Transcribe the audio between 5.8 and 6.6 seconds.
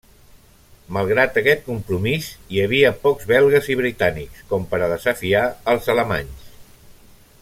alemanys.